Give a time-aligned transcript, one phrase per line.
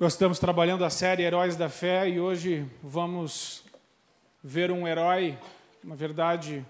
[0.00, 3.62] Nós estamos trabalhando a série Heróis da Fé e hoje vamos
[4.42, 5.38] ver um herói,
[5.84, 6.64] na verdade,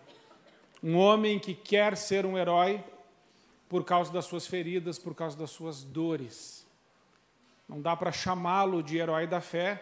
[0.82, 2.82] um homem que quer ser um herói
[3.68, 6.66] por causa das suas feridas, por causa das suas dores.
[7.68, 9.80] Não dá para chamá-lo de herói da fé,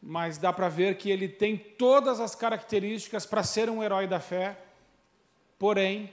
[0.00, 4.20] mas dá para ver que ele tem todas as características para ser um herói da
[4.20, 4.58] fé,
[5.58, 6.10] porém,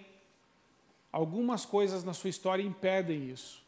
[1.14, 3.64] algumas coisas na sua história impedem isso.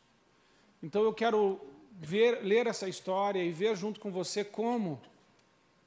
[0.83, 5.01] Então eu quero ver, ler essa história e ver junto com você como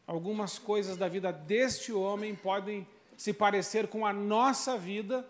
[0.07, 5.27] algumas coisas da vida deste homem podem se parecer com a nossa vida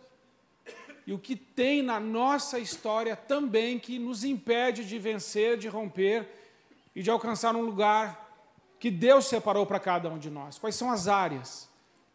[1.07, 6.29] e o que tem na nossa história também que nos impede de vencer, de romper
[6.95, 8.29] e de alcançar um lugar
[8.79, 10.59] que Deus separou para cada um de nós.
[10.59, 11.69] Quais são as áreas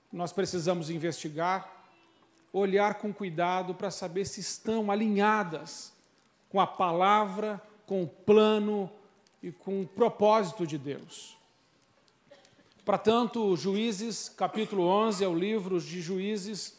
[0.09, 1.69] que nós precisamos investigar,
[2.53, 5.91] olhar com cuidado para saber se estão alinhadas
[6.49, 8.89] com a palavra com o plano
[9.41, 11.37] e com o propósito de Deus.
[12.85, 16.77] Para tanto, Juízes, capítulo 11, é o livro de Juízes,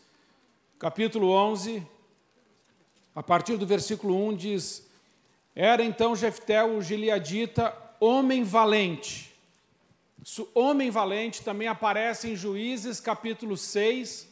[0.79, 1.87] capítulo 11,
[3.15, 4.87] a partir do versículo 1 diz:
[5.55, 9.35] Era então Jefté o gileadita homem valente.
[10.23, 14.29] Isso, homem valente também aparece em Juízes, capítulo 6,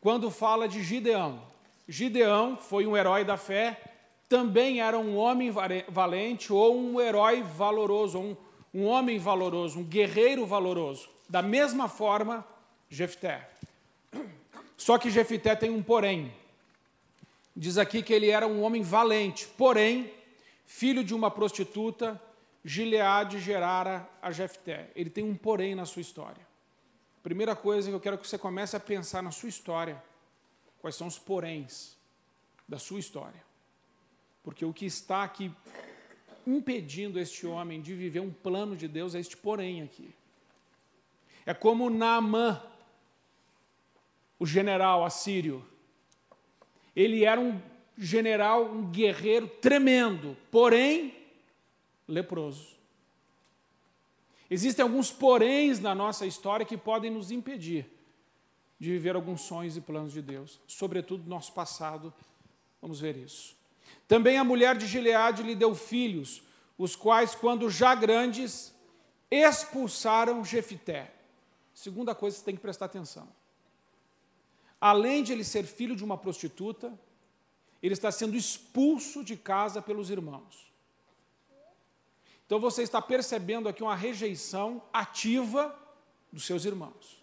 [0.00, 1.42] quando fala de Gideão.
[1.88, 3.91] Gideão foi um herói da fé,
[4.32, 5.52] também era um homem
[5.90, 8.34] valente ou um herói valoroso, um,
[8.72, 11.10] um homem valoroso, um guerreiro valoroso.
[11.28, 12.42] Da mesma forma,
[12.88, 13.46] Jefté.
[14.74, 16.32] Só que Jefté tem um porém.
[17.54, 20.10] Diz aqui que ele era um homem valente, porém,
[20.64, 22.18] filho de uma prostituta,
[22.64, 24.88] Gileade gerara a Jefté.
[24.96, 26.46] Ele tem um porém na sua história.
[27.22, 30.02] Primeira coisa que eu quero que você comece a pensar na sua história.
[30.80, 31.98] Quais são os poréns
[32.66, 33.51] da sua história?
[34.42, 35.52] Porque o que está aqui
[36.46, 40.14] impedindo este homem de viver um plano de Deus é este porém aqui.
[41.46, 42.62] É como Naamã,
[44.38, 45.64] o general assírio.
[46.94, 47.60] Ele era um
[47.96, 51.14] general, um guerreiro tremendo, porém
[52.06, 52.72] leproso.
[54.50, 57.86] Existem alguns poréns na nossa história que podem nos impedir
[58.78, 62.12] de viver alguns sonhos e planos de Deus, sobretudo no nosso passado.
[62.80, 63.56] Vamos ver isso.
[64.06, 66.42] Também a mulher de Gileade lhe deu filhos,
[66.76, 68.74] os quais, quando já grandes,
[69.30, 71.12] expulsaram Jefité.
[71.74, 73.28] Segunda coisa que você tem que prestar atenção.
[74.80, 76.92] Além de ele ser filho de uma prostituta,
[77.82, 80.72] ele está sendo expulso de casa pelos irmãos.
[82.46, 85.74] Então você está percebendo aqui uma rejeição ativa
[86.30, 87.22] dos seus irmãos.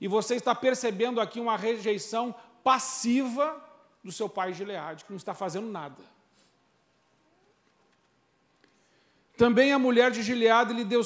[0.00, 3.62] E você está percebendo aqui uma rejeição passiva
[4.06, 6.02] do seu pai Gileade, que não está fazendo nada.
[9.36, 11.02] Também a mulher de Gileade lhe deu,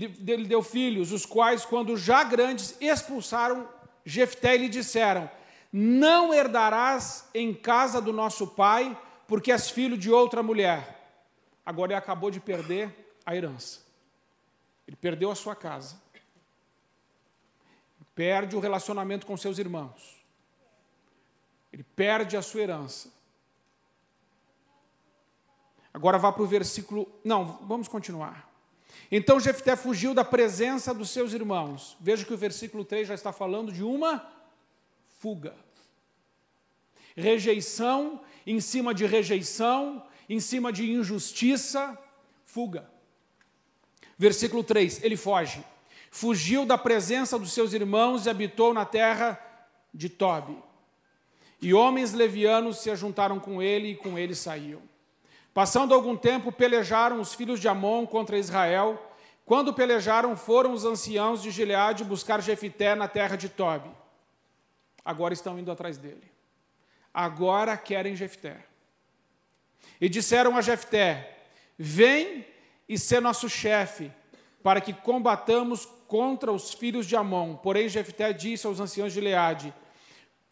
[0.00, 3.68] lhe deu filhos, os quais, quando já grandes, expulsaram
[4.04, 5.30] Jefté e lhe disseram:
[5.72, 11.00] Não herdarás em casa do nosso pai, porque és filho de outra mulher.
[11.66, 13.80] Agora ele acabou de perder a herança.
[14.86, 16.00] Ele perdeu a sua casa.
[18.14, 20.23] Perde o relacionamento com seus irmãos.
[21.74, 23.12] Ele perde a sua herança.
[25.92, 27.10] Agora vá para o versículo.
[27.24, 28.48] Não, vamos continuar.
[29.10, 31.96] Então Jefté fugiu da presença dos seus irmãos.
[31.98, 34.24] Veja que o versículo 3 já está falando de uma
[35.18, 35.52] fuga.
[37.16, 41.98] Rejeição em cima de rejeição, em cima de injustiça,
[42.46, 42.88] fuga.
[44.16, 45.64] Versículo 3: ele foge.
[46.08, 49.40] Fugiu da presença dos seus irmãos e habitou na terra
[49.92, 50.56] de Tobi.
[51.64, 54.82] E homens levianos se ajuntaram com ele e com ele saíam.
[55.54, 59.02] Passando algum tempo, pelejaram os filhos de Amon contra Israel.
[59.46, 63.90] Quando pelejaram, foram os anciãos de Gileade buscar Jefité na terra de Tobi.
[65.02, 66.30] Agora estão indo atrás dele.
[67.14, 68.58] Agora querem Jefté.
[69.98, 71.38] E disseram a Jefté:
[71.78, 72.44] Vem
[72.86, 74.12] e ser nosso chefe,
[74.62, 77.56] para que combatamos contra os filhos de Amon.
[77.56, 79.72] Porém, Jefté disse aos anciãos de Gileade: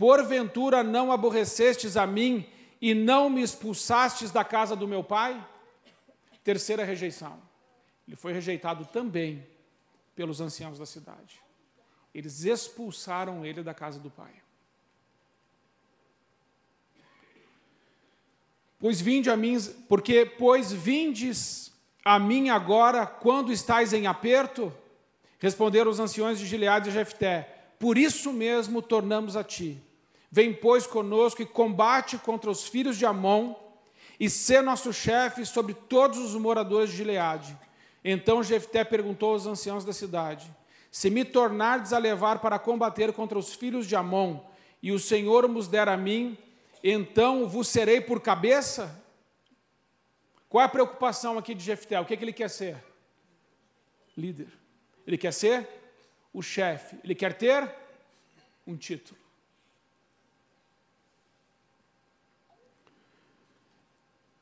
[0.03, 2.45] Porventura não aborrecestes a mim
[2.81, 5.41] e não me expulsastes da casa do meu pai?
[6.43, 7.41] Terceira rejeição.
[8.09, 9.47] Ele foi rejeitado também
[10.17, 11.41] pelos anciãos da cidade.
[12.13, 14.33] Eles expulsaram ele da casa do pai.
[18.81, 19.57] Pois vinde a mim,
[19.89, 21.73] porque pois vindes
[22.05, 24.75] a mim agora quando estais em aperto?
[25.39, 27.43] Responderam os anciões de Gileade e Jefté:
[27.79, 29.81] Por isso mesmo tornamos a ti
[30.35, 33.55] Vem, pois, conosco e combate contra os filhos de Amon,
[34.19, 37.55] e ser nosso chefe sobre todos os moradores de Gileade.
[38.03, 40.51] Então Jefté perguntou aos anciãos da cidade:
[40.91, 44.41] Se me tornardes a levar para combater contra os filhos de Amon,
[44.83, 46.39] e o Senhor nos der a mim,
[46.83, 48.99] então vos serei por cabeça?
[50.49, 52.01] Qual é a preocupação aqui de Jefté?
[52.01, 52.83] O que, é que ele quer ser?
[54.17, 54.49] Líder.
[55.07, 55.69] Ele quer ser
[56.33, 56.97] o chefe.
[57.05, 57.71] Ele quer ter
[58.67, 59.22] um título.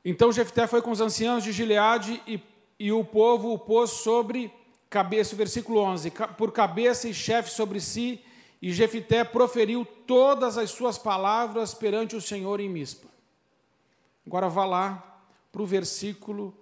[0.05, 2.41] Então Jefté foi com os anciãos de Gileade e,
[2.79, 4.53] e o povo o pôs sobre
[4.89, 8.21] cabeça, versículo 11, por cabeça e chefe sobre si,
[8.61, 13.09] e Jefté proferiu todas as suas palavras perante o Senhor em Mispa.
[14.27, 16.55] Agora vá lá para o versículo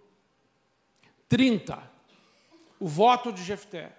[1.29, 1.82] 30,
[2.79, 3.93] o voto de Jefté.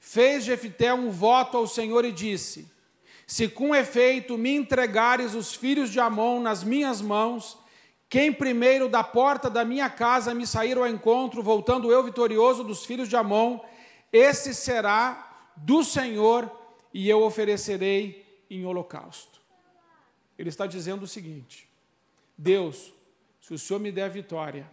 [0.00, 2.70] Fez Jefté um voto ao Senhor e disse:
[3.26, 7.58] Se com efeito me entregares os filhos de Amon nas minhas mãos,
[8.14, 12.86] quem primeiro da porta da minha casa me sair ao encontro, voltando eu vitorioso dos
[12.86, 13.58] filhos de Amon,
[14.12, 16.48] esse será do Senhor
[16.92, 19.40] e eu oferecerei em holocausto.
[20.38, 21.68] Ele está dizendo o seguinte:
[22.38, 22.92] Deus,
[23.40, 24.70] se o Senhor me der vitória,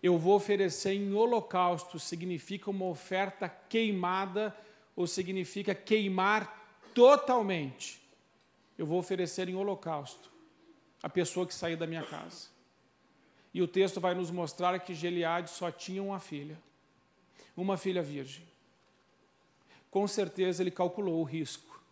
[0.00, 4.56] eu vou oferecer em holocausto, significa uma oferta queimada,
[4.94, 8.00] ou significa queimar totalmente.
[8.78, 10.31] Eu vou oferecer em holocausto
[11.02, 12.48] a pessoa que sair da minha casa.
[13.52, 16.58] E o texto vai nos mostrar que Geliade só tinha uma filha,
[17.56, 18.46] uma filha virgem.
[19.90, 21.82] Com certeza ele calculou o risco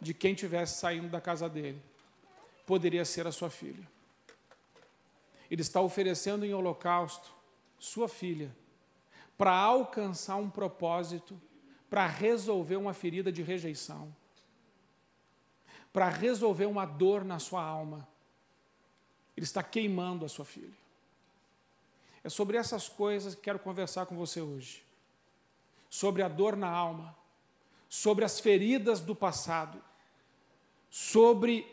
[0.00, 1.80] de quem tivesse saindo da casa dele
[2.66, 3.88] poderia ser a sua filha.
[5.50, 7.32] Ele está oferecendo em holocausto
[7.78, 8.54] sua filha
[9.38, 11.40] para alcançar um propósito,
[11.88, 14.14] para resolver uma ferida de rejeição
[15.92, 18.06] para resolver uma dor na sua alma.
[19.36, 20.76] Ele está queimando a sua filha.
[22.22, 24.84] É sobre essas coisas que quero conversar com você hoje.
[25.88, 27.16] Sobre a dor na alma,
[27.88, 29.82] sobre as feridas do passado,
[30.90, 31.66] sobre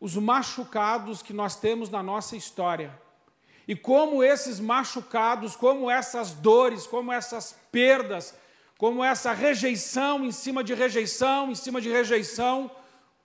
[0.00, 2.96] os machucados que nós temos na nossa história.
[3.66, 8.34] E como esses machucados, como essas dores, como essas perdas,
[8.78, 12.70] como essa rejeição em cima de rejeição, em cima de rejeição,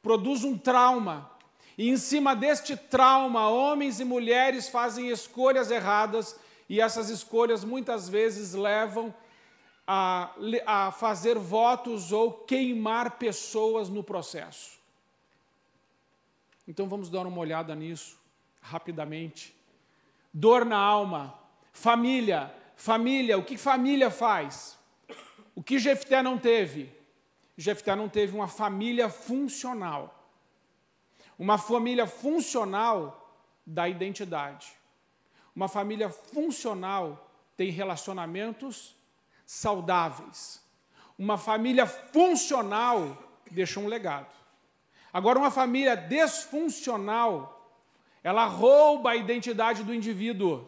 [0.03, 1.31] produz um trauma.
[1.75, 6.39] E em cima deste trauma, homens e mulheres fazem escolhas erradas,
[6.69, 9.13] e essas escolhas muitas vezes levam
[9.87, 10.31] a,
[10.65, 14.77] a fazer votos ou queimar pessoas no processo.
[16.67, 18.21] Então vamos dar uma olhada nisso
[18.61, 19.53] rapidamente.
[20.33, 21.37] Dor na alma,
[21.71, 24.77] família, família, o que família faz?
[25.53, 26.89] O que Jefté não teve?
[27.57, 30.27] Jefté não teve uma família funcional.
[31.37, 34.73] Uma família funcional da identidade.
[35.55, 38.95] Uma família funcional tem relacionamentos
[39.45, 40.61] saudáveis.
[41.17, 43.17] Uma família funcional
[43.51, 44.33] deixa um legado.
[45.11, 47.71] Agora, uma família desfuncional,
[48.23, 50.67] ela rouba a identidade do indivíduo.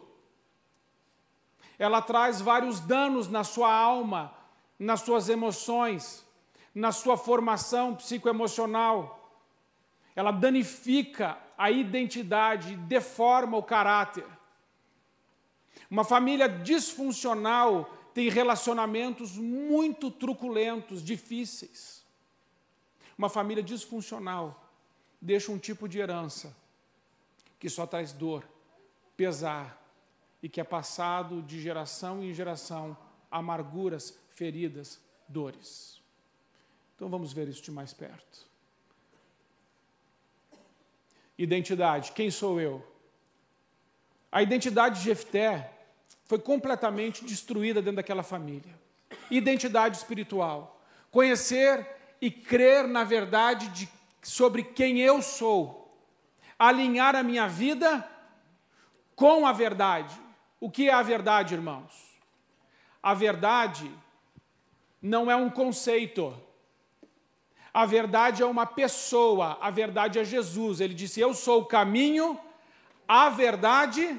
[1.78, 4.32] Ela traz vários danos na sua alma,
[4.78, 6.25] nas suas emoções,
[6.76, 9.32] na sua formação psicoemocional.
[10.14, 14.26] Ela danifica a identidade, deforma o caráter.
[15.90, 22.04] Uma família disfuncional tem relacionamentos muito truculentos, difíceis.
[23.16, 24.62] Uma família disfuncional
[25.18, 26.54] deixa um tipo de herança
[27.58, 28.46] que só traz dor,
[29.16, 29.82] pesar
[30.42, 32.94] e que é passado de geração em geração,
[33.30, 35.95] amarguras, feridas, dores.
[36.96, 38.46] Então vamos ver isso de mais perto.
[41.38, 42.84] Identidade, quem sou eu?
[44.32, 45.72] A identidade de Jefté
[46.24, 48.74] foi completamente destruída dentro daquela família.
[49.30, 51.86] Identidade espiritual, conhecer
[52.20, 53.88] e crer na verdade de,
[54.22, 55.94] sobre quem eu sou,
[56.58, 58.08] alinhar a minha vida
[59.14, 60.18] com a verdade.
[60.58, 61.92] O que é a verdade, irmãos?
[63.02, 63.90] A verdade
[65.00, 66.34] não é um conceito,
[67.76, 70.80] a verdade é uma pessoa, a verdade é Jesus.
[70.80, 72.40] Ele disse: Eu sou o caminho,
[73.06, 74.18] a verdade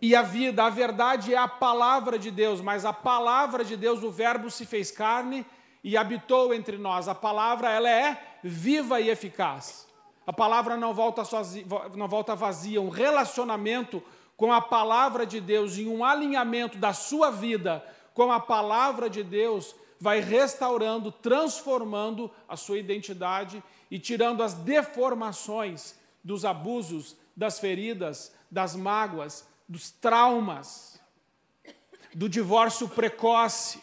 [0.00, 0.62] e a vida.
[0.62, 4.64] A verdade é a palavra de Deus, mas a palavra de Deus, o Verbo se
[4.64, 5.44] fez carne
[5.82, 7.08] e habitou entre nós.
[7.08, 9.88] A palavra ela é viva e eficaz.
[10.24, 12.80] A palavra não volta, sozinha, não volta vazia.
[12.80, 14.00] Um relacionamento
[14.36, 17.84] com a palavra de Deus, em um alinhamento da sua vida
[18.14, 25.98] com a palavra de Deus, vai restaurando, transformando a sua identidade e tirando as deformações
[26.22, 31.00] dos abusos, das feridas, das mágoas, dos traumas,
[32.14, 33.82] do divórcio precoce,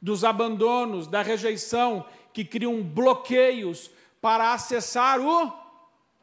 [0.00, 5.52] dos abandonos, da rejeição, que criam bloqueios para acessar o,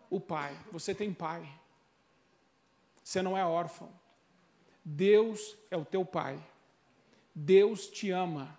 [0.10, 0.56] o Pai.
[0.72, 1.48] Você tem Pai.
[3.04, 3.90] Você não é órfão.
[4.84, 6.40] Deus é o teu Pai.
[7.34, 8.58] Deus te ama.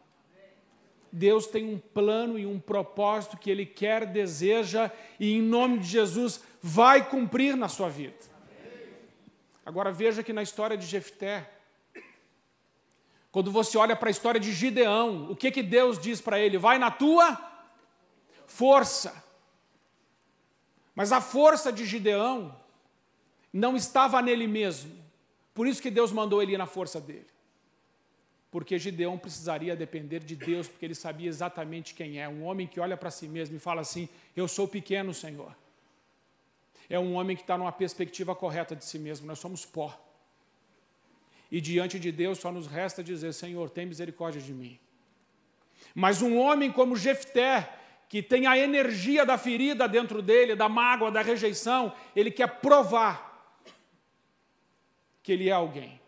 [1.12, 5.86] Deus tem um plano e um propósito que Ele quer, deseja e, em nome de
[5.86, 8.16] Jesus, vai cumprir na sua vida.
[9.64, 11.50] Agora veja que na história de Jefté,
[13.32, 16.56] quando você olha para a história de Gideão, o que, que Deus diz para ele?
[16.56, 17.38] Vai na tua
[18.46, 19.24] força.
[20.94, 22.56] Mas a força de Gideão
[23.52, 24.96] não estava nele mesmo.
[25.52, 27.26] Por isso que Deus mandou ele ir na força dele.
[28.56, 32.26] Porque Gideão precisaria depender de Deus, porque ele sabia exatamente quem é.
[32.26, 35.54] Um homem que olha para si mesmo e fala assim: Eu sou pequeno, Senhor.
[36.88, 39.26] É um homem que está numa perspectiva correta de si mesmo.
[39.26, 39.94] Nós somos pó.
[41.52, 44.80] E diante de Deus só nos resta dizer: Senhor, tem misericórdia de mim.
[45.94, 47.70] Mas um homem como Jefté,
[48.08, 53.54] que tem a energia da ferida dentro dele, da mágoa, da rejeição, ele quer provar
[55.22, 56.00] que ele é alguém.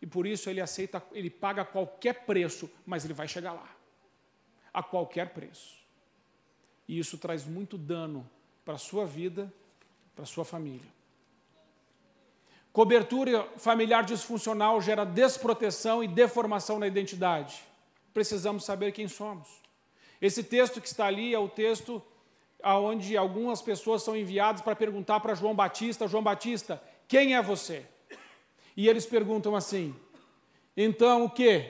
[0.00, 3.68] E por isso ele aceita, ele paga qualquer preço, mas ele vai chegar lá.
[4.72, 5.82] A qualquer preço.
[6.86, 8.28] E isso traz muito dano
[8.64, 9.52] para a sua vida,
[10.14, 10.92] para a sua família.
[12.72, 17.62] Cobertura familiar disfuncional gera desproteção e deformação na identidade.
[18.12, 19.48] Precisamos saber quem somos.
[20.20, 22.02] Esse texto que está ali é o texto
[22.64, 27.86] onde algumas pessoas são enviadas para perguntar para João Batista: João Batista, quem é você?
[28.76, 29.94] E eles perguntam assim:
[30.76, 31.64] então o que?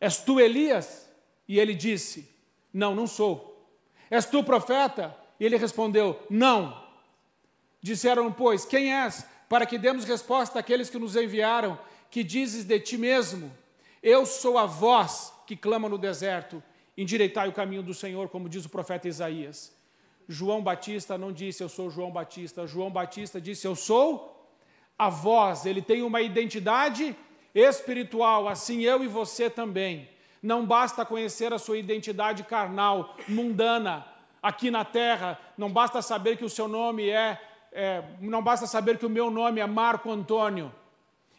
[0.00, 1.08] És tu Elias?
[1.48, 2.28] E ele disse:
[2.72, 3.68] Não, não sou.
[4.10, 5.16] És tu profeta?
[5.38, 6.88] E ele respondeu: Não.
[7.82, 9.26] Disseram, pois, quem és?
[9.50, 11.76] para que demos resposta àqueles que nos enviaram,
[12.08, 13.52] que dizes de ti mesmo:
[14.00, 16.62] Eu sou a voz que clama no deserto,
[16.96, 19.72] endireitai o caminho do Senhor, como diz o profeta Isaías.
[20.28, 24.39] João Batista não disse eu sou João Batista, João Batista disse eu sou
[25.00, 27.16] a voz, ele tem uma identidade
[27.54, 30.08] espiritual, assim eu e você também.
[30.42, 34.06] Não basta conhecer a sua identidade carnal, mundana,
[34.42, 37.40] aqui na terra, não basta saber que o seu nome é
[37.72, 40.72] é, não basta saber que o meu nome é Marco Antônio.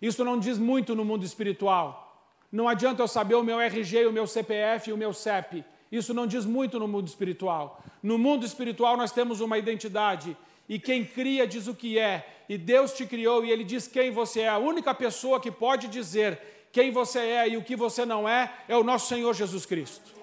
[0.02, 2.26] Isso não diz muito no mundo espiritual.
[2.52, 5.64] Não adianta eu saber o meu RG, o meu CPF e o meu CEP.
[5.92, 7.84] Isso não diz muito no mundo espiritual.
[8.02, 10.36] No mundo espiritual nós temos uma identidade.
[10.72, 12.26] E quem cria diz o que é.
[12.48, 14.48] E Deus te criou e Ele diz quem você é.
[14.48, 16.40] A única pessoa que pode dizer
[16.72, 20.14] quem você é e o que você não é é o nosso Senhor Jesus Cristo.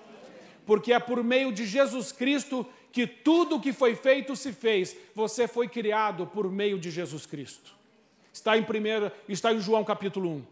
[0.65, 4.97] Porque é por meio de Jesus Cristo que tudo o que foi feito se fez.
[5.15, 7.75] Você foi criado por meio de Jesus Cristo.
[8.33, 10.47] Está em primeiro, está em João capítulo 1.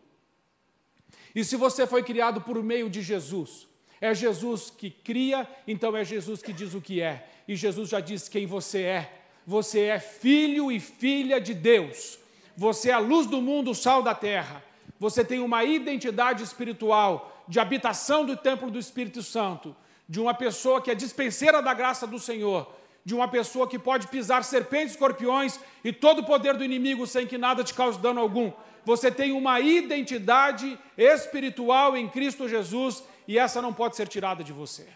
[1.37, 3.67] E se você foi criado por meio de Jesus,
[3.99, 7.27] é Jesus que cria, então é Jesus que diz o que é.
[7.49, 9.23] E Jesus já diz quem você é.
[9.47, 12.19] Você é filho e filha de Deus.
[12.57, 14.65] Você é a luz do mundo, o sal da terra.
[14.99, 19.77] Você tem uma identidade espiritual de habitação do templo do Espírito Santo
[20.09, 22.73] de uma pessoa que é dispenseira da graça do Senhor,
[23.05, 27.27] de uma pessoa que pode pisar serpentes, escorpiões e todo o poder do inimigo sem
[27.27, 28.53] que nada te cause dano algum.
[28.85, 34.53] Você tem uma identidade espiritual em Cristo Jesus e essa não pode ser tirada de
[34.53, 34.87] você.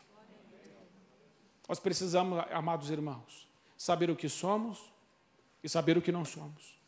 [1.69, 3.50] Nós precisamos, amados irmãos,
[3.80, 4.92] saber o que somos
[5.64, 6.78] e saber o que não somos.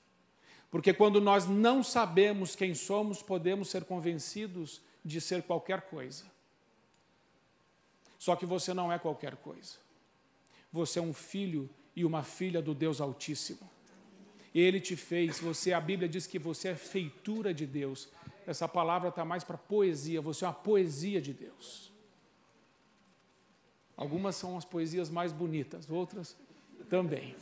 [0.71, 6.27] Porque quando nós não sabemos quem somos, podemos ser convencidos de ser qualquer coisa.
[8.19, 9.77] Só que você não é qualquer coisa.
[10.71, 13.71] Você é um filho e uma filha do Deus Altíssimo.
[14.55, 18.11] Ele te fez, você, a Bíblia diz que você é feitura de Deus.
[18.47, 21.91] Essa palavra está mais para poesia, você é uma poesia de Deus.
[23.97, 26.37] Algumas são as poesias mais bonitas, outras
[26.89, 27.35] também.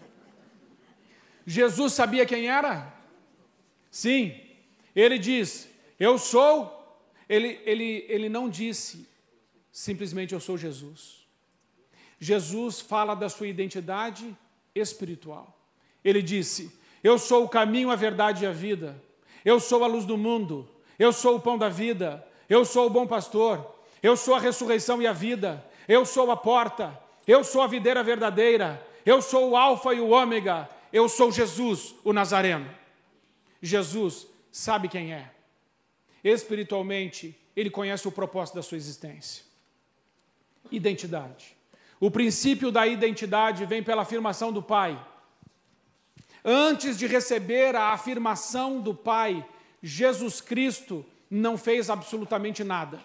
[1.46, 2.92] Jesus sabia quem era?
[3.90, 4.38] Sim,
[4.94, 5.68] ele diz:
[5.98, 6.78] Eu sou.
[7.28, 9.08] Ele, ele, ele não disse,
[9.72, 11.20] Simplesmente eu sou Jesus.
[12.18, 14.36] Jesus fala da sua identidade
[14.74, 15.56] espiritual.
[16.04, 19.00] Ele disse: Eu sou o caminho, a verdade e a vida.
[19.44, 20.68] Eu sou a luz do mundo.
[20.98, 22.26] Eu sou o pão da vida.
[22.48, 23.74] Eu sou o bom pastor.
[24.02, 25.64] Eu sou a ressurreição e a vida.
[25.88, 26.98] Eu sou a porta.
[27.26, 28.84] Eu sou a videira verdadeira.
[29.04, 30.68] Eu sou o Alfa e o Ômega.
[30.92, 32.68] Eu sou Jesus, o Nazareno.
[33.62, 35.30] Jesus sabe quem é.
[36.22, 39.44] Espiritualmente, ele conhece o propósito da sua existência.
[40.70, 41.56] Identidade.
[41.98, 44.98] O princípio da identidade vem pela afirmação do Pai.
[46.44, 49.46] Antes de receber a afirmação do Pai,
[49.82, 53.00] Jesus Cristo não fez absolutamente nada.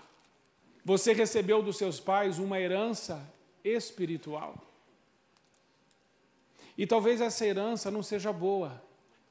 [0.84, 3.22] Você recebeu dos seus pais uma herança
[3.64, 4.56] espiritual.
[6.78, 8.84] E talvez essa herança não seja boa.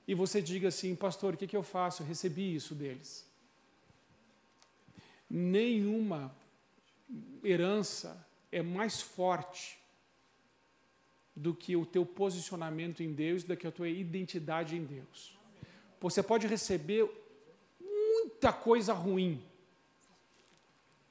[0.07, 2.03] E você diga assim, pastor, o que, que eu faço?
[2.03, 3.27] Eu recebi isso deles.
[5.29, 6.35] Nenhuma
[7.43, 9.79] herança é mais forte
[11.35, 15.37] do que o teu posicionamento em Deus, do que a tua identidade em Deus.
[16.01, 17.11] Você pode receber
[17.81, 19.43] muita coisa ruim.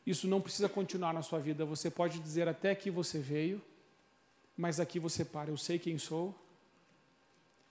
[0.06, 1.66] Isso não precisa continuar na sua vida.
[1.66, 3.62] Você pode dizer até que você veio,
[4.58, 5.50] mas aqui você para.
[5.50, 6.38] Eu sei quem sou,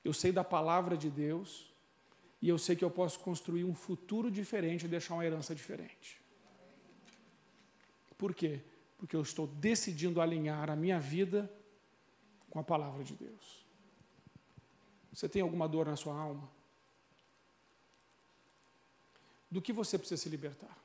[0.04, 1.72] eu sei da palavra de Deus,
[2.40, 6.20] e eu sei que eu posso construir um futuro diferente e deixar uma herança diferente.
[8.18, 8.60] Por quê?
[8.98, 11.50] Porque eu estou decidindo alinhar a minha vida
[12.50, 13.64] com a palavra de Deus.
[15.12, 16.50] Você tem alguma dor na sua alma?
[19.50, 20.76] Do que você precisa se libertar?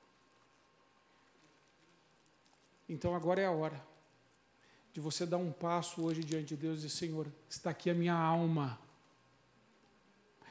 [2.87, 3.96] Então agora é a hora
[4.97, 8.15] de você dar um passo hoje diante de Deus e Senhor, está aqui a minha
[8.15, 8.79] alma,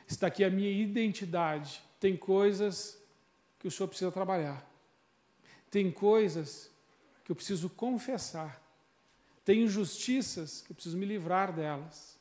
[0.07, 1.83] está aqui a minha identidade.
[1.99, 2.97] Tem coisas
[3.59, 4.65] que o Senhor precisa trabalhar,
[5.69, 6.71] tem coisas
[7.25, 8.62] que eu preciso confessar,
[9.45, 12.17] tem injustiças que eu preciso me livrar delas.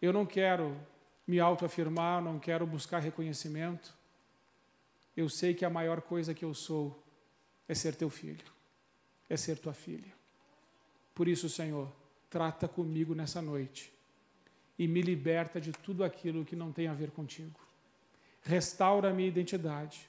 [0.00, 0.80] Eu não quero
[1.26, 3.92] me autoafirmar, não quero buscar reconhecimento.
[5.16, 7.02] Eu sei que a maior coisa que eu sou
[7.66, 8.44] é ser teu filho,
[9.28, 10.12] é ser tua filha.
[11.14, 11.88] Por isso, Senhor,
[12.28, 13.92] trata comigo nessa noite
[14.78, 17.60] e me liberta de tudo aquilo que não tem a ver contigo.
[18.42, 20.08] Restaura a minha identidade,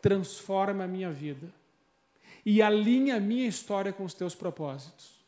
[0.00, 1.52] transforma a minha vida
[2.44, 5.22] e alinha a minha história com os teus propósitos.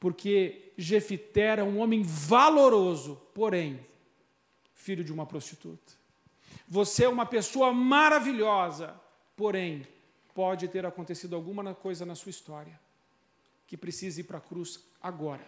[0.00, 3.78] Porque Jefité era um homem valoroso, porém,
[4.72, 5.92] filho de uma prostituta.
[6.68, 8.94] Você é uma pessoa maravilhosa,
[9.36, 9.86] porém,
[10.34, 12.78] pode ter acontecido alguma coisa na sua história
[13.66, 15.46] que precise ir para a cruz agora.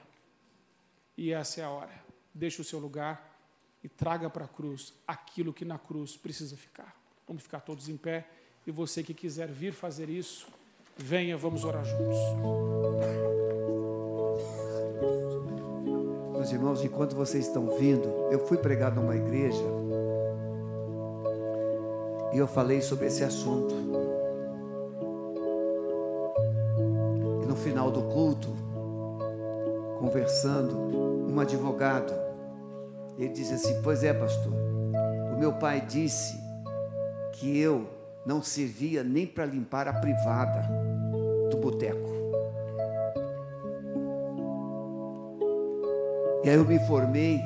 [1.16, 1.92] E essa é a hora.
[2.32, 3.36] Deixe o seu lugar
[3.82, 6.94] e traga para a cruz aquilo que na cruz precisa ficar.
[7.26, 8.26] Vamos ficar todos em pé.
[8.66, 10.48] E você que quiser vir fazer isso,
[10.96, 12.18] venha, vamos orar juntos.
[16.32, 19.64] Meus irmãos, enquanto vocês estão vindo, eu fui pregar numa igreja
[22.32, 24.05] e eu falei sobre esse assunto.
[27.66, 28.48] Final do culto,
[29.98, 30.76] conversando,
[31.28, 32.14] um advogado,
[33.18, 34.52] ele disse assim: Pois é, pastor,
[35.34, 36.40] o meu pai disse
[37.32, 37.84] que eu
[38.24, 40.62] não servia nem para limpar a privada
[41.50, 42.08] do boteco.
[46.44, 47.42] E aí eu me formei,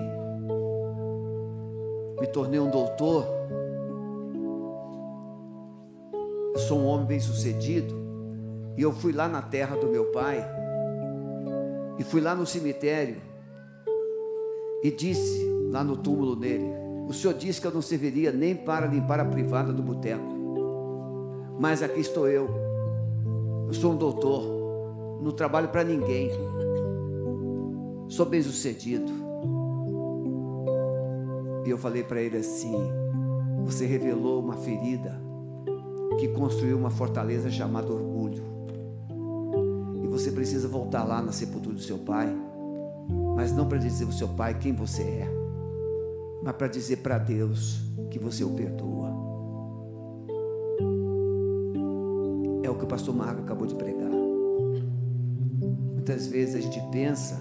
[2.21, 3.25] me tornei um doutor.
[6.53, 8.00] Eu sou um homem bem sucedido.
[8.81, 10.43] E eu fui lá na terra do meu pai,
[11.99, 13.21] e fui lá no cemitério,
[14.83, 16.65] e disse lá no túmulo dele:
[17.07, 20.41] O senhor disse que eu não serviria nem para limpar a privada do boteco
[21.61, 22.49] mas aqui estou eu.
[23.67, 26.31] Eu sou um doutor, não trabalho para ninguém,
[28.09, 29.13] sou bem sucedido.
[31.67, 32.75] E eu falei para ele assim:
[33.67, 35.21] Você revelou uma ferida
[36.19, 38.50] que construiu uma fortaleza chamada orgulho.
[40.11, 42.29] Você precisa voltar lá na sepultura do seu pai,
[43.37, 45.29] mas não para dizer ao seu pai quem você é,
[46.43, 49.09] mas para dizer para Deus que você o perdoa.
[52.63, 54.11] É o que o pastor Marco acabou de pregar.
[55.95, 57.41] Muitas vezes a gente pensa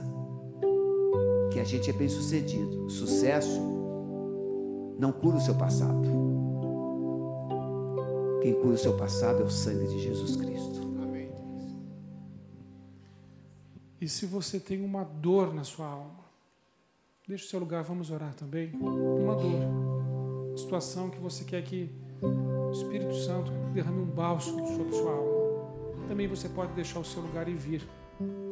[1.51, 2.88] que a gente é bem sucedido.
[2.89, 3.60] Sucesso
[4.99, 6.08] não cura o seu passado.
[8.41, 10.88] Quem cura o seu passado é o sangue de Jesus Cristo.
[14.02, 16.24] E se você tem uma dor na sua alma,
[17.28, 18.72] deixe o seu lugar, vamos orar também.
[18.74, 21.90] Uma dor, situação que você quer que
[22.22, 26.08] o Espírito Santo derrame um bálsamo sobre sua alma.
[26.08, 27.88] Também você pode deixar o seu lugar e vir.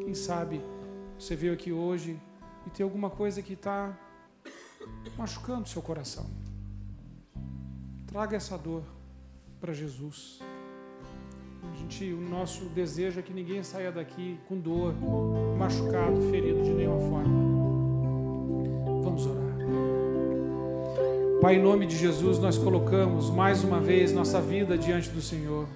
[0.04, 0.62] Quem sabe
[1.18, 2.20] você veio aqui hoje
[2.66, 3.98] e tem alguma coisa que está
[5.18, 6.30] machucando seu coração.
[8.06, 8.84] Traga essa dor
[9.60, 10.40] para Jesus.
[11.76, 14.94] Gente, o nosso desejo é que ninguém saia daqui com dor,
[15.58, 17.48] machucado, ferido de nenhuma forma.
[19.04, 19.48] Vamos orar.
[21.42, 25.68] Pai, em nome de Jesus, nós colocamos mais uma vez nossa vida diante do Senhor.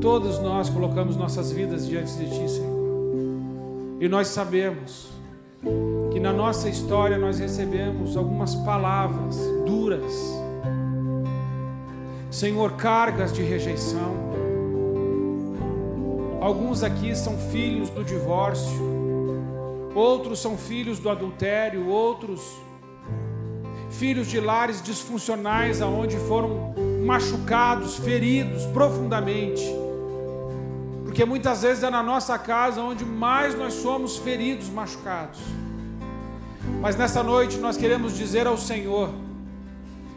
[0.00, 2.80] Todos nós colocamos nossas vidas diante de Ti, Senhor.
[4.00, 5.10] E nós sabemos
[6.10, 10.40] que na nossa história nós recebemos algumas palavras duras,
[12.30, 14.29] Senhor, cargas de rejeição.
[16.40, 18.80] Alguns aqui são filhos do divórcio,
[19.94, 22.40] outros são filhos do adultério, outros
[23.90, 26.74] filhos de lares disfuncionais aonde foram
[27.04, 29.62] machucados, feridos profundamente.
[31.04, 35.40] Porque muitas vezes é na nossa casa onde mais nós somos feridos, machucados.
[36.80, 39.10] Mas nessa noite nós queremos dizer ao Senhor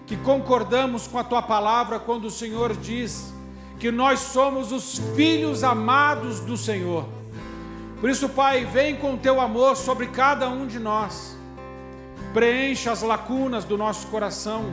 [0.06, 3.33] que concordamos com a tua palavra quando o Senhor diz
[3.80, 7.06] que nós somos os filhos amados do Senhor.
[8.00, 11.38] Por isso, Pai, vem com o teu amor sobre cada um de nós.
[12.34, 14.66] Preencha as lacunas do nosso coração.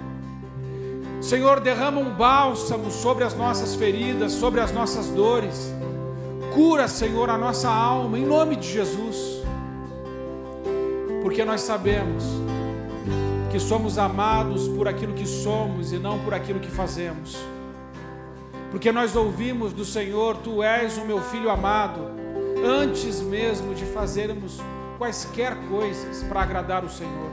[1.20, 5.72] Senhor, derrama um bálsamo sobre as nossas feridas, sobre as nossas dores.
[6.54, 9.42] Cura, Senhor, a nossa alma, em nome de Jesus.
[11.22, 12.24] Porque nós sabemos
[13.52, 17.36] que somos amados por aquilo que somos e não por aquilo que fazemos.
[18.70, 22.00] Porque nós ouvimos do Senhor: Tu és o meu filho amado,
[22.64, 24.60] antes mesmo de fazermos
[24.98, 27.30] quaisquer coisas para agradar o Senhor.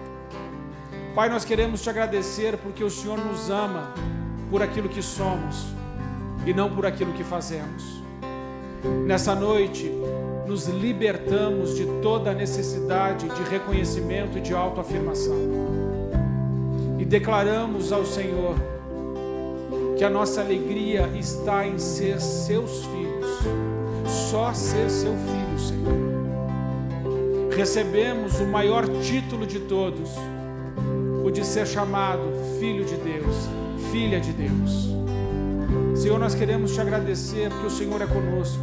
[1.14, 3.94] Pai, nós queremos te agradecer porque o Senhor nos ama
[4.50, 5.66] por aquilo que somos
[6.46, 8.02] e não por aquilo que fazemos.
[9.06, 9.92] Nessa noite,
[10.48, 15.36] nos libertamos de toda necessidade de reconhecimento e de autoafirmação.
[16.98, 18.56] E declaramos ao Senhor
[19.98, 23.26] que a nossa alegria está em ser seus filhos,
[24.30, 26.08] só ser seu filho, Senhor.
[27.56, 30.12] Recebemos o maior título de todos,
[31.26, 32.22] o de ser chamado
[32.60, 33.50] Filho de Deus,
[33.92, 34.96] Filha de Deus.
[35.96, 38.62] Senhor, nós queremos te agradecer porque o Senhor é conosco.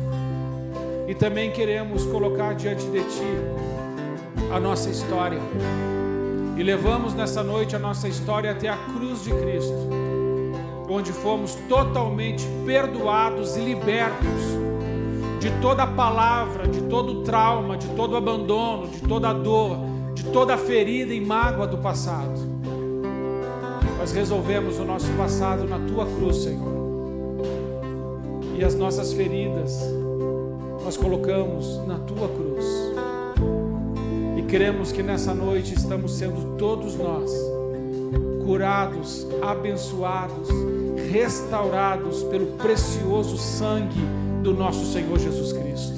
[1.09, 3.27] E também queremos colocar diante de Ti
[4.55, 5.41] a nossa história.
[6.57, 10.04] E levamos nessa noite a nossa história até a cruz de Cristo,
[10.95, 14.43] onde fomos totalmente perdoados e libertos
[15.41, 19.79] de toda palavra, de todo trauma, de todo abandono, de toda dor,
[20.15, 22.41] de toda ferida e mágoa do passado.
[23.99, 26.75] Nós resolvemos o nosso passado na Tua cruz, Senhor
[28.57, 29.81] e as nossas feridas
[30.85, 32.65] nós colocamos na tua cruz.
[34.37, 37.33] E cremos que nessa noite estamos sendo todos nós
[38.45, 40.49] curados, abençoados,
[41.11, 44.01] restaurados pelo precioso sangue
[44.43, 45.95] do nosso Senhor Jesus Cristo.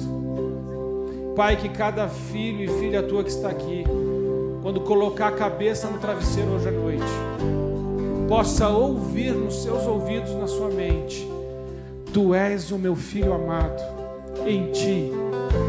[1.35, 3.83] Pai, que cada filho e filha tua que está aqui,
[4.61, 7.03] quando colocar a cabeça no travesseiro hoje à noite,
[8.27, 11.37] possa ouvir nos seus ouvidos, na sua mente
[12.17, 13.79] Tu és o meu filho amado,
[14.47, 15.11] em ti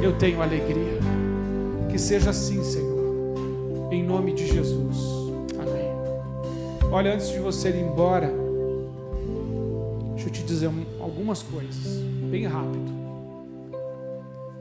[0.01, 0.99] eu tenho alegria.
[1.91, 5.18] Que seja assim, Senhor, em nome de Jesus.
[6.91, 8.33] Olha, antes de você ir embora,
[10.15, 12.91] deixa eu te dizer algumas coisas, bem rápido.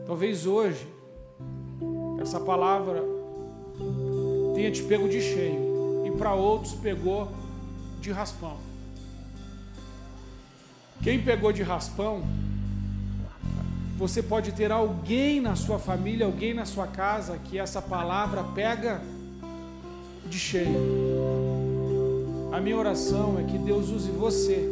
[0.06, 0.86] Talvez hoje,
[2.22, 3.02] essa palavra
[4.54, 7.30] tenha te pego de cheio, e para outros pegou
[8.02, 8.58] de raspão.
[11.02, 12.24] Quem pegou de raspão,
[13.98, 19.02] você pode ter alguém na sua família, alguém na sua casa que essa palavra pega
[20.26, 21.57] de cheio.
[22.52, 24.70] A minha oração é que Deus use você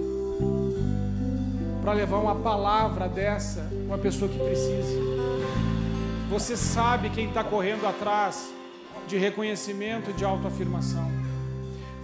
[1.82, 5.00] para levar uma palavra dessa uma pessoa que precise.
[6.30, 8.52] Você sabe quem está correndo atrás
[9.08, 11.06] de reconhecimento, de autoafirmação.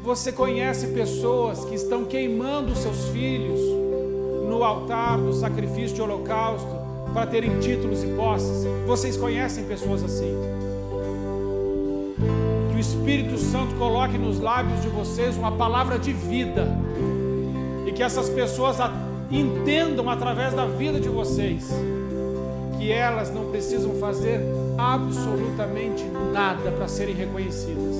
[0.04, 3.60] Você conhece pessoas que estão queimando seus filhos
[4.48, 6.70] no altar do sacrifício de holocausto
[7.14, 8.66] para terem títulos e posses.
[8.86, 10.61] Vocês conhecem pessoas assim?
[12.82, 16.68] Espírito Santo coloque nos lábios de vocês uma palavra de vida
[17.88, 18.78] e que essas pessoas
[19.30, 21.70] entendam através da vida de vocês
[22.78, 24.42] que elas não precisam fazer
[24.78, 27.96] absolutamente nada para serem reconhecidas.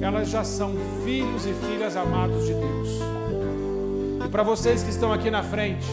[0.00, 0.72] Elas já são
[1.04, 3.10] filhos e filhas amados de Deus
[4.30, 5.86] para vocês que estão aqui na frente,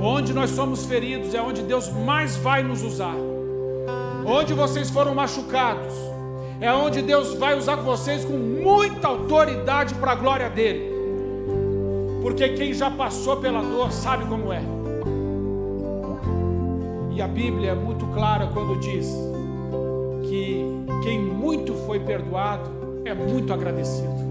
[0.00, 3.35] onde nós somos feridos é onde Deus mais vai nos usar.
[4.28, 5.94] Onde vocês foram machucados,
[6.60, 10.92] é onde Deus vai usar vocês com muita autoridade para a glória dele.
[12.22, 14.60] Porque quem já passou pela dor sabe como é.
[17.14, 19.06] E a Bíblia é muito clara quando diz
[20.28, 20.64] que
[21.04, 22.68] quem muito foi perdoado
[23.04, 24.26] é muito agradecido.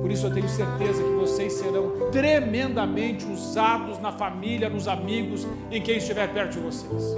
[0.00, 5.82] Por isso eu tenho certeza que vocês serão tremendamente usados na família, nos amigos, em
[5.82, 7.16] quem estiver perto de vocês.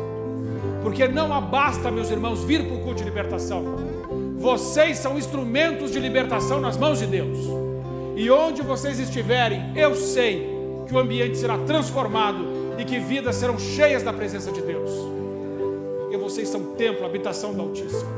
[0.83, 3.65] Porque não abasta, meus irmãos, vir para o culto de libertação.
[4.37, 7.39] Vocês são instrumentos de libertação nas mãos de Deus.
[8.17, 12.45] E onde vocês estiverem, eu sei que o ambiente será transformado
[12.79, 14.91] e que vidas serão cheias da presença de Deus.
[16.01, 18.11] Porque vocês são templo, habitação do Altíssimo.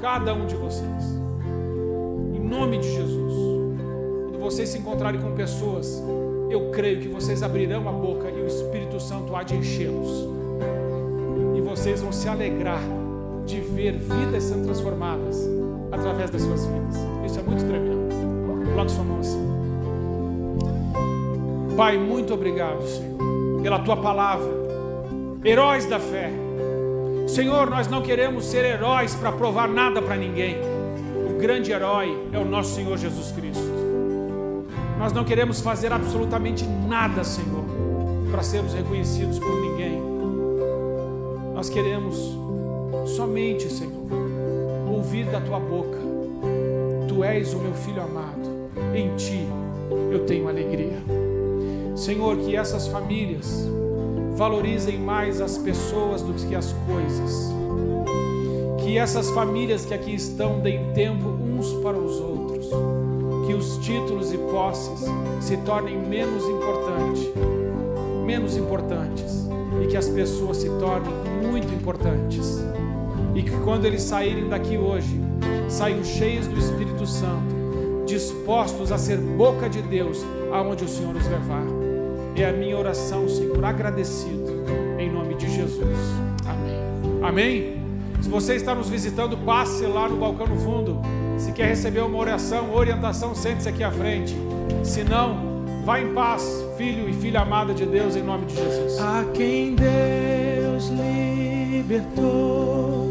[0.00, 1.04] Cada um de vocês.
[2.34, 3.34] Em nome de Jesus.
[4.24, 6.02] Quando vocês se encontrarem com pessoas,
[6.50, 10.33] eu creio que vocês abrirão a boca e o Espírito Santo há de enchê-los.
[11.56, 12.80] E vocês vão se alegrar
[13.46, 15.48] de ver vidas sendo transformadas
[15.92, 16.96] através das suas vidas.
[17.26, 18.04] Isso é muito tremendo.
[18.70, 19.44] Coloque sua mão assim.
[21.76, 24.48] Pai, muito obrigado, Senhor, pela tua palavra.
[25.44, 26.30] Heróis da fé.
[27.26, 30.56] Senhor, nós não queremos ser heróis para provar nada para ninguém.
[31.28, 33.72] O grande herói é o nosso Senhor Jesus Cristo.
[34.98, 37.64] Nós não queremos fazer absolutamente nada, Senhor,
[38.30, 40.13] para sermos reconhecidos por ninguém.
[41.64, 42.18] Nós queremos
[43.16, 44.04] somente, Senhor,
[44.86, 45.96] ouvir da tua boca:
[47.08, 48.50] Tu és o meu filho amado,
[48.94, 49.46] em ti
[50.12, 50.98] eu tenho alegria.
[51.96, 53.66] Senhor, que essas famílias
[54.36, 57.50] valorizem mais as pessoas do que as coisas.
[58.82, 62.68] Que essas famílias que aqui estão deem tempo uns para os outros.
[63.46, 65.00] Que os títulos e posses
[65.40, 67.26] se tornem menos importantes,
[68.26, 69.48] menos importantes,
[69.82, 72.64] e que as pessoas se tornem muito importantes.
[73.34, 75.20] E que quando eles saírem daqui hoje,
[75.68, 77.54] saiam cheios do Espírito Santo,
[78.06, 81.64] dispostos a ser boca de Deus aonde o Senhor os levar.
[82.36, 84.64] É a minha oração, Senhor, agradecido,
[84.98, 85.98] em nome de Jesus.
[86.46, 87.22] Amém.
[87.22, 87.84] Amém?
[88.20, 91.00] Se você está nos visitando, passe lá no balcão no fundo.
[91.36, 94.34] Se quer receber uma oração, orientação, sente-se aqui à frente.
[94.82, 95.53] Se não,
[95.84, 96.42] vá em paz,
[96.78, 98.98] filho e filha amada de Deus, em nome de Jesus.
[98.98, 100.88] A quem Deus
[101.78, 103.06] libertou,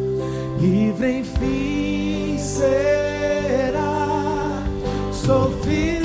[0.60, 3.84] livre enfim será.
[5.12, 6.03] Sou filho